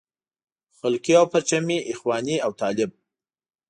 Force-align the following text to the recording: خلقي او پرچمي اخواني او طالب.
خلقي 0.79 1.13
او 1.19 1.25
پرچمي 1.31 1.77
اخواني 1.91 2.35
او 2.45 2.51
طالب. 2.61 2.91